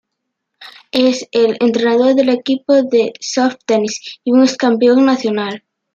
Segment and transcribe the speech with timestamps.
[0.93, 5.63] Es el entrenador del equipo de soft tennis y un ex campeón nacional.